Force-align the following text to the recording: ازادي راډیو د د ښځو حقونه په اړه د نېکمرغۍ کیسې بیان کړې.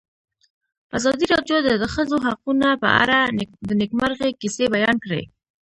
ازادي 0.97 1.25
راډیو 1.33 1.57
د 1.63 1.69
د 1.81 1.83
ښځو 1.93 2.17
حقونه 2.27 2.69
په 2.83 2.89
اړه 3.01 3.19
د 3.67 3.69
نېکمرغۍ 3.81 4.31
کیسې 4.41 4.65
بیان 4.75 4.95
کړې. 5.03 5.21